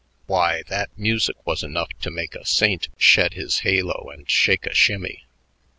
[0.25, 4.73] Why, that music was enough to make a saint shed his halo and shake a
[4.73, 5.27] shimmy.